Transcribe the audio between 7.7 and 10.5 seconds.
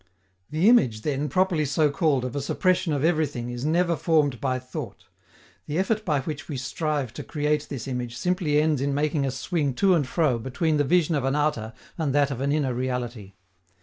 image simply ends in making us swing to and fro